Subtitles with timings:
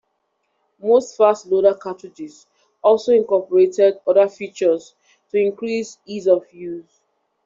[0.81, 2.47] Most fast loader cartridges
[2.81, 4.95] also incorporated other features
[5.29, 7.01] to increase ease of use.